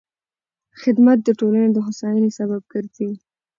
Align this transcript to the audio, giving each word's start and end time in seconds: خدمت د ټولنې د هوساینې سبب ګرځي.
خدمت 0.81 1.17
د 1.23 1.29
ټولنې 1.39 1.69
د 1.73 1.77
هوساینې 1.85 2.31
سبب 2.37 2.61
ګرځي. 2.73 3.11